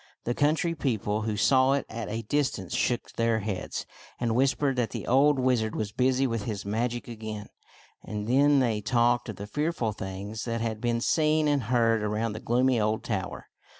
[0.23, 3.65] The country people who saw it at a distance shook their FRIAR BACON AND THE
[3.69, 7.07] BRAZEN HEAD 71 heads, and whispered that the old wizard was busy with his magic
[7.07, 7.49] again.
[8.03, 12.33] And then they talked of the fearful things that had been seen and heard around
[12.33, 13.45] the gloomy old tower.